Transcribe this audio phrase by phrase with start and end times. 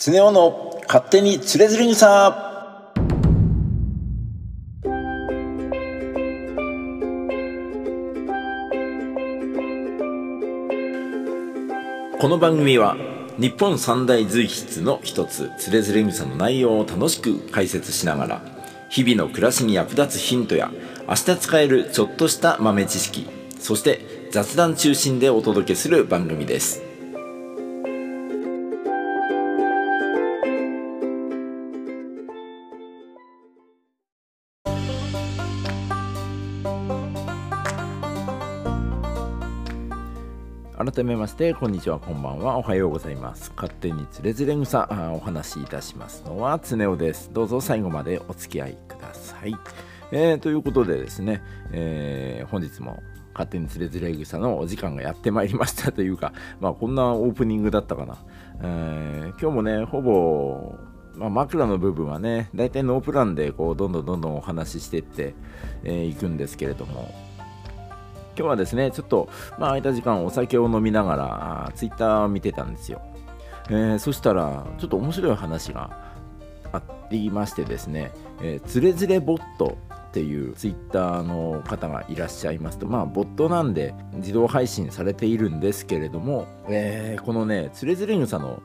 [0.00, 2.30] 常雄の勝手につれづれ草
[12.20, 12.96] この番組は
[13.38, 18.42] 日本三大随筆の一つつれづれ草の内容を楽しく解説しながら
[18.90, 20.70] 日々の暮らしに役立つヒントや
[21.08, 23.26] 明日使えるちょっとした豆知識
[23.58, 26.87] そして雑談中心でお届けする番組です。
[40.98, 43.52] 改めましてこんにちはこんばんはおはようございます。
[43.54, 47.30] 勝手につれづれ草お話しいたしますのは常雄です。
[47.32, 49.54] どうぞ最後までお付き合いください、
[50.10, 53.00] えー、ということでですね、えー、本日も
[53.32, 55.92] 勝手につれづれ草のお時間がやってまいりました。
[55.94, 58.16] というか、まあ、こんなオープニングだったかな、
[58.60, 60.74] えー、今日もねほぼ
[61.16, 65.34] まあ、枕の部分はね、大体ノープランでこうどんどんどんどんお話ししていってい、
[65.84, 67.08] えー、くんですけれども、
[68.38, 73.02] 今日はですね、ちょっと、まあ、空いた時間お酒を飲みながら、ツイッターを見てたんですよ。
[73.68, 75.90] えー、そしたら、ちょっと面白い話が
[76.72, 88.62] ありましてですね、えー、つれづれボットっていうツイッターの方がいらっしゃいますと、まあ、ボットなんで自動配信されているんですけれども、えー、このね、つれづれ草の、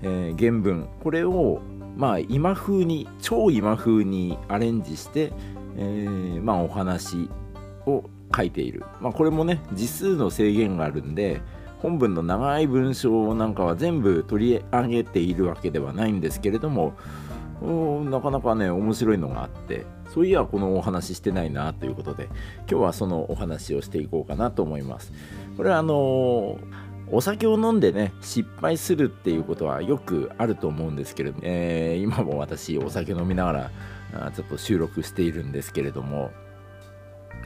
[0.00, 1.60] えー、原文、これを、
[1.94, 5.34] まあ、今風に、超今風にアレンジして、
[5.76, 7.28] えー、まあ、お話
[7.86, 11.40] を書いている、まあ、これもね字数の制限があるんで
[11.78, 16.94] 本文の長い文章なんかは全部取り上げているわけではないんですけれども
[18.10, 22.28] なかなかね面白いのがあってそういやこのお話してないなということで
[22.60, 25.12] 今日はそのお話をしていこうかなと思います。
[25.56, 26.58] これはあのー、
[27.10, 36.30] お酒を飲んでね失敗するっていうことはよくあると思うんですけれども、えー、今も私お酒飲みながらちょっと収録しているんですけれども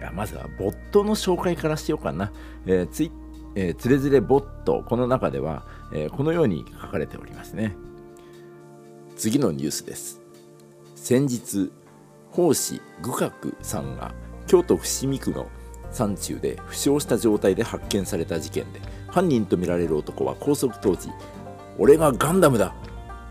[0.00, 2.32] やまずはボットの紹介からしようかな。
[2.66, 3.12] えー、つい
[3.56, 7.74] えー、つれづれボット、この中では、えー、このように書かれておりますね。
[9.16, 10.20] 次のニュースです。
[10.94, 11.72] 先日、
[12.32, 14.12] 奉仕愚覚さんが
[14.46, 15.46] 京都伏見区の
[15.90, 21.08] 山中で負傷した状態で発見された事件で、犯人とみられる男は拘束当時、
[21.78, 22.74] 俺がガンダムだ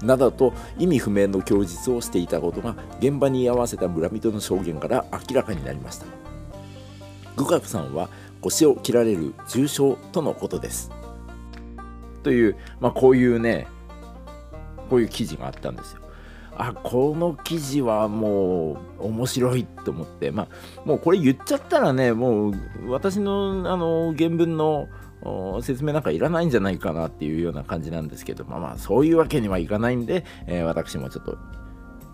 [0.02, 6.25] などと意味不明の供述をしていたことが現場に居合わせた村人の証言から明らかになりました。
[7.36, 8.10] グカさんは
[8.42, 10.92] 腰を切られる重傷とのことです。
[12.24, 13.68] という、まあ、こういうね、
[14.90, 16.02] こういう記事があったんですよ。
[16.58, 22.54] あ、この記事はもう面白いと思って、まあ、もうこれ言っちゃったらね、もう
[22.90, 24.88] 私のあの原文の
[25.62, 31.38] 説明なんかいらないんじゃないかなっていうような感じなんですけど、まあまあそういうわけにはいかないんで、えー、私もちょっと、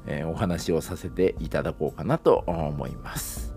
[0.08, 3.51] えー、お話をさせていただこうかなと思います。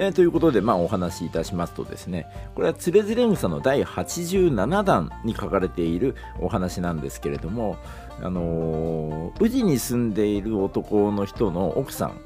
[0.00, 7.76] えー、ということで、まあ、お話しいたしますとですね、これはつれづれ草の第87弾に書かれているお話なんですけれども、
[8.22, 12.20] あのー、宇治に住んでいる男の人の奥さん、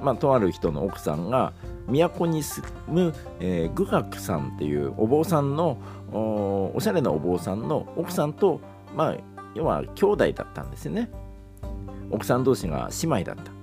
[0.00, 1.52] まあ、とある人の奥さんが、
[1.88, 5.78] 都に住む、えー、愚学さんっていうお坊さんの
[6.12, 8.60] お、おしゃれなお坊さんの奥さんと、
[8.94, 9.16] まあ、
[9.56, 11.10] 要は兄弟だったんですよね。
[12.08, 13.55] 奥さん同士が姉妹だった。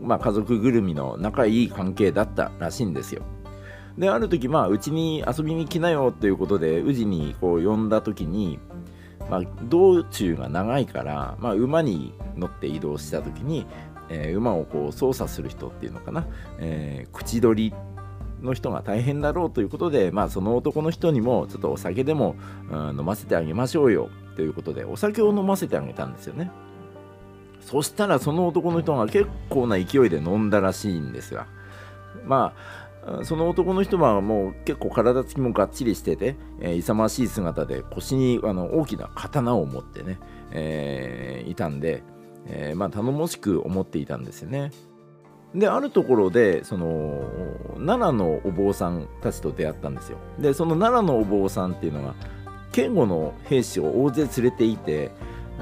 [0.00, 3.22] まあ、家族ぐるみの仲いい関係だったらしいんですよ。
[3.98, 8.58] で、ある時、まあ、うちに遊びに来なよということで、宇治にこう呼んだ時に、
[9.30, 13.66] まあ、道中が長いから、まあ、馬に乗って移動した時に、
[14.08, 16.26] えー、馬をこう操作する人っていうのかな、
[16.58, 17.74] えー、口取り
[18.42, 22.36] の人が大変だろうということで、まあ、その男の人にもちょっとお酒でも、
[22.70, 26.50] うん、飲ませてあげましょうよということでお酒を飲ませてあげたんですよね。
[27.64, 31.46] そしたらその男の人が結構な勢いで飲んだらしいんですが
[32.26, 32.84] まあ
[33.24, 40.18] その男の人はもう結構体つきもがっちりしてて、えー、勇ましい姿で腰にあの大きな刀を持ってね、
[40.52, 42.02] えー、いたんで、
[42.46, 44.70] えー、まあ頼もしく思っていたんですよね。
[45.54, 47.22] であるところでその
[47.74, 50.18] 奈良のお坊さんたちと出会ったんですよ。
[50.38, 52.14] でその奈良のお坊さんっていうのが
[52.72, 55.12] 剣護の兵士を大勢連れていて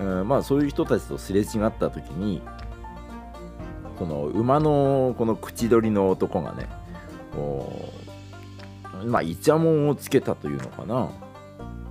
[0.01, 2.43] うんまあそういう人たちとすれ違った時に
[3.99, 6.69] この馬のこの口取りの男がね
[9.05, 11.11] まあイチャモンをつけたというのかな。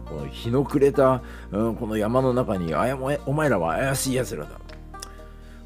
[0.06, 1.22] この日の暮れた、
[1.52, 4.50] うん、この山の中にあやもお前らは怪しい奴らだ。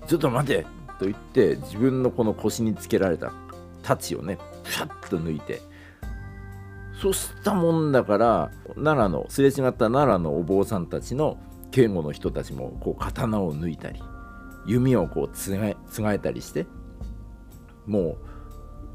[0.08, 0.68] ちょっと待て
[1.00, 3.32] と言って自分のこの腰につけられた
[3.82, 5.62] 太刀をねピャッと抜いて
[7.02, 11.38] そうしたもんだから奈良のすれ違った奈良のお坊さんたちの
[11.72, 14.02] 警護の人たちもこう刀を抜いたり
[14.66, 16.66] 弓をこうつがつがえたりして
[17.86, 18.18] もう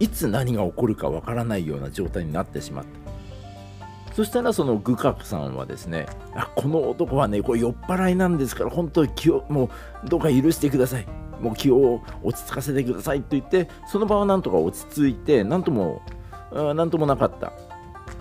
[0.01, 4.15] いつ何が起こるかわからないような状態になってしまった。
[4.15, 9.71] そしたらその愚覚さんはですねあこの男はねこれ酔っ払いなんですから本当に気をも
[10.05, 11.07] うどうか許してください。
[11.41, 16.03] もう気を落ち着かせてくださいと言ってその場はなんとか落ち着いて何とも
[16.53, 17.53] 何ともなかった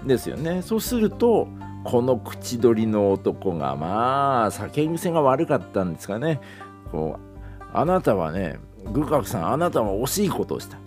[0.05, 0.61] ですよね。
[0.61, 1.47] そうすると
[1.83, 6.41] この口取りの男がまあ酒癖が悪かったんですかね。
[6.91, 8.59] こうあなたはね
[8.91, 10.77] 愚覚さんあなたは惜しいことをした。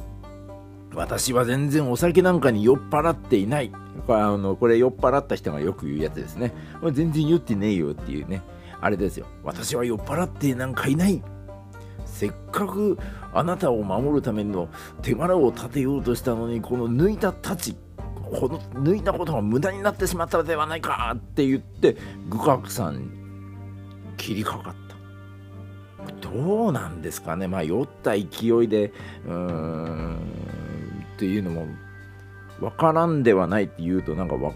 [0.95, 3.73] 私は全然お酒なんかに酔っ払っていない。
[4.07, 6.53] これあのこれ酔っ払った人がよく言うやつですね。
[6.93, 8.43] 全然酔ってねえよっていうね。
[8.81, 9.27] あれですよ。
[9.43, 11.23] 私は酔っ払ってなんかいない。
[12.05, 12.99] せっかく
[13.33, 14.69] あなたを守るための
[15.01, 17.92] 手柄を立てようとしたのにこの抜いた太刀。
[18.33, 21.97] この抜いたことが無駄になってしまったのではないかって言って
[22.29, 23.11] 愚覚さん
[24.17, 26.29] 切りかかった。
[26.29, 27.47] どうなんですかね。
[27.47, 28.25] まあ酔った勢い
[28.69, 28.93] で
[29.27, 30.17] うーん
[31.15, 31.67] っていうのも
[32.61, 34.53] 分からんではないって言うとなんかわ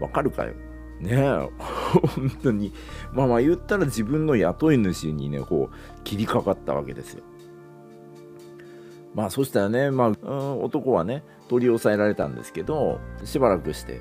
[0.00, 0.52] 分かるかよ。
[1.00, 1.48] ねえ。
[2.16, 2.72] 本当に。
[3.12, 7.22] まあまあ言ったら自分の雇い主にねこう切りかかったわけですよ。
[9.14, 14.00] まあそしたらね、まあ、うん、男はね取り押さえられたんですけどしばらくして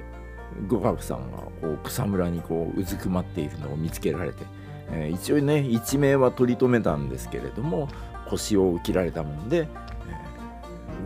[0.68, 4.44] 五角さんがこう草むらにこううずくまっているのを見つけられて、
[4.92, 7.90] えー、一応ね一命は取り留めたんですけれども
[8.30, 9.68] 腰を切られたもんで、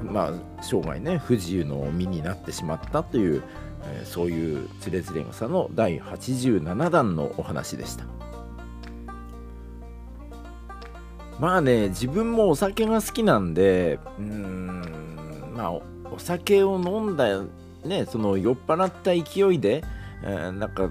[0.04, 3.44] えー、まあ生涯ね不自由の身になってしまったという、
[3.84, 8.06] えー、そういうつれづれ草の第87弾のお話でした。
[11.40, 14.82] まあね自分もお酒が好きなんでうん
[15.56, 15.84] まあお
[16.18, 17.44] 酒を飲んだ
[17.84, 19.84] ねその酔っ払った勢いで、
[20.24, 20.90] えー、なんか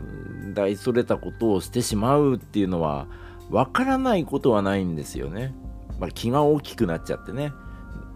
[0.53, 3.07] 大それたことをしてしまうっていうのは
[3.51, 5.55] わからないことはないんですよね、
[5.99, 7.53] まあ、気が大きくなっちゃってね。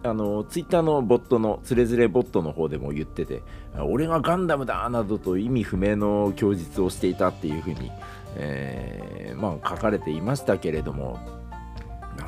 [0.01, 3.41] あのツイッターのボットのつれづれボットの方でも言ってて
[3.77, 7.91] 俺がガンダムだなどと意味不明の供述をしていたっていうふうに、
[8.37, 11.38] えー、まあ、書かれていましたけれども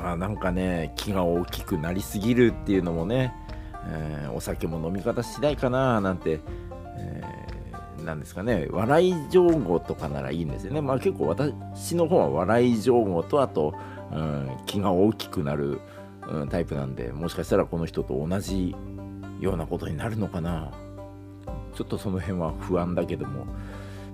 [0.03, 3.33] あなんかね気が大きくなりすぎるっていうのもね、
[3.87, 6.39] えー、お酒も飲み方次第かななんて、
[6.97, 10.81] えー、なんですかね笑い上語とかならいいんですよね。
[10.81, 13.73] まあ結構私の方は笑い上語とあと、
[14.11, 15.79] うん、気が大きくなる、
[16.27, 18.75] うん、タイプなんでもしかしたらこの人と同じ
[19.39, 20.71] ようなことになるのかな。
[21.73, 23.45] ちょっとその辺は不安だけども。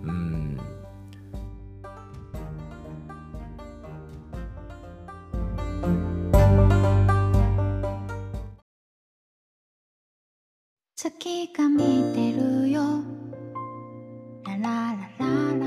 [0.04, 0.47] うん。
[11.00, 12.82] 月が見てるよ。
[14.44, 15.66] ラララララ。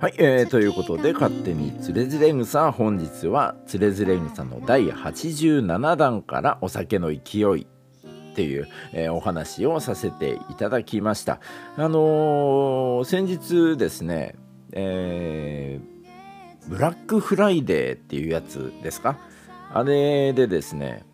[0.00, 7.66] はい、えー、ということで勝手につれづれ草本日はつれづれ草の第87弾からお酒の勢い
[8.32, 11.38] っていう、えー、お話をさせていただきました。
[11.76, 14.34] あのー、先日ですね、
[14.72, 19.18] えー、ブラックフライデーっていうやつですか？
[19.74, 21.04] あれでですね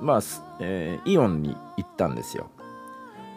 [0.00, 0.20] まあ、
[0.60, 2.50] えー、イオンに行ったんですよ。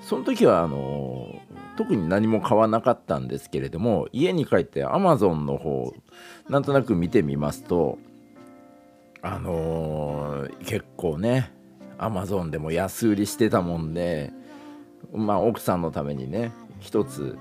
[0.02, 5.94] その時はあのー、特に何も買わなかったんですけれども家に帰ってアマゾンの方
[6.50, 8.00] なんとなく見てみますと
[9.22, 11.52] あのー、結構ね
[12.00, 14.34] アマゾンでも安売りしてたもんで
[15.14, 17.38] まあ奥さんのためにね一つ、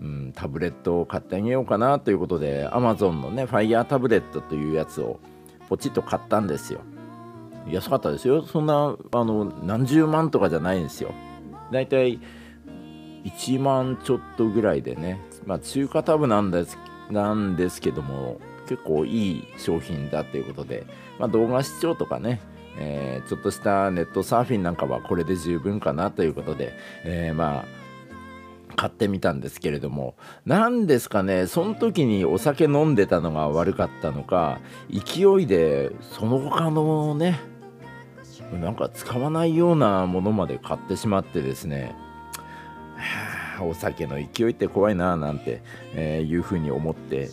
[0.00, 5.20] うん、タブレットを買ってあげようかなということでアマゾンのねファイヤータブレットというやつを
[5.70, 6.80] ポチッと買ったんですよ。
[7.68, 8.42] 安かったですよ。
[8.42, 11.12] そんなあの何十万とかじゃないんですよ。
[11.72, 12.20] だいたい
[13.24, 15.20] 1万ちょっとぐらいでね。
[15.46, 16.78] まあ中華タブなんです
[17.10, 20.86] なんですけども結構いい商品だということで、
[21.18, 22.40] まあ、動画視聴とかね、
[22.78, 26.72] えー、ちょっとしたネットサーフィンなんかはこれで十分かなということで、
[27.04, 27.64] えー、まあ
[28.76, 30.16] 買ってみたんですけれども。
[30.46, 37.38] 何ですかねその時にお酒飲んでたのが悪かったのか勢いでその他のね
[38.58, 41.94] なんか使わないようなものまで買ってしまってですね。
[43.60, 45.62] お酒の勢いって怖いななんて、
[45.94, 47.30] えー、いうふうに思って、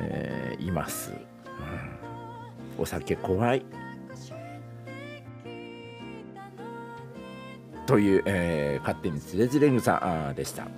[0.00, 3.64] えー、います、うん、お酒怖い。
[7.86, 10.68] という、えー、勝手につれづれ草でした。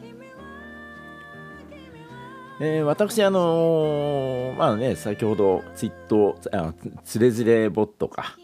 [2.58, 6.72] えー、私、あのー、まあね、先ほどツイット、あ
[7.04, 8.36] つれづれボットか、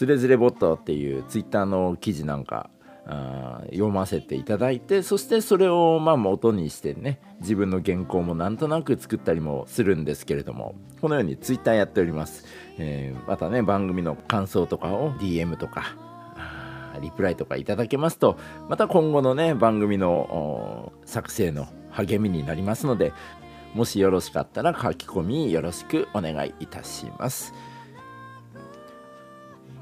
[0.00, 2.70] つれづれボットっていうツイッターの記事なんか
[3.04, 12.46] あ読ませていただいてそしてそれをまあ元にしてね自分の原稿もなんとなく作ったりもするんですけれどもこのようにツイッターやっております、
[12.78, 15.94] えー、またね番組の感想とかを DM とか
[17.02, 18.38] リプライとかいただけますと
[18.70, 23.12] また今後のね番組の作成の励みになりますので
[23.74, 27.52] もしよろしかったら書き込みよろしくお願いいたします。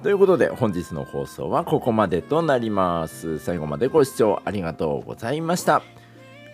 [0.02, 3.40] ということで本日の放送はここまでとなります。
[3.40, 5.82] 最後までご視聴ありがとうございました。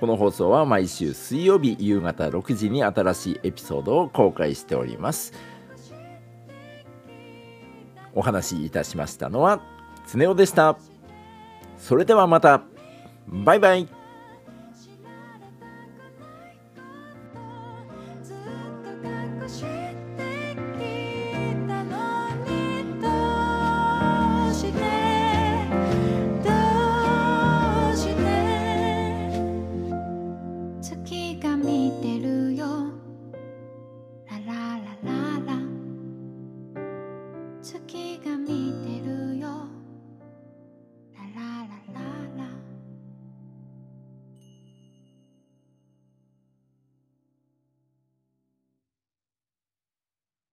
[0.01, 5.35] この放送は毎週水曜日夕方6時に新しいエピソードを公開しております。
[8.15, 9.61] お話しいたしましたのは
[10.11, 10.79] 常雄でした。
[11.77, 12.63] それではまた。
[13.27, 13.94] バイバイ。